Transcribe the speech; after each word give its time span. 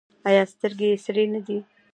ایا 0.29 0.43
سترګې 0.53 0.87
یې 0.91 0.97
سرې 1.05 1.25
نه 1.33 1.39
دي؟ 1.45 1.57